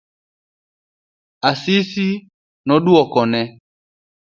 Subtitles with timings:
[1.49, 2.07] Asisi
[2.65, 3.41] nokoduoke.